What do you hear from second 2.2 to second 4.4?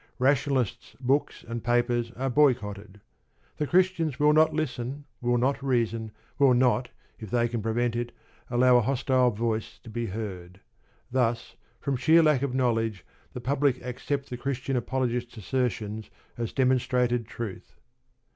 boycotted. The Christians will